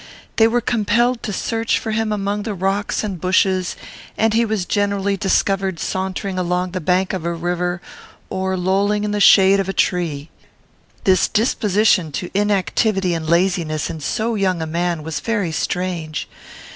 [0.37, 3.75] They were compelled to search for him among the rocks and bushes,
[4.17, 7.83] and he was generally discovered sauntering along the bank of a river,
[8.27, 10.31] or lolling in the shade of a tree.
[11.03, 16.27] This disposition to inactivity and laziness, in so young a man, was very strange.